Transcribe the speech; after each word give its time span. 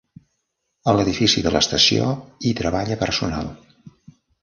A 0.91 0.95
l'edifici 0.99 1.45
de 1.49 1.53
l'estació 1.57 2.09
hi 2.53 2.57
treballa 2.63 3.01
personal. 3.07 3.57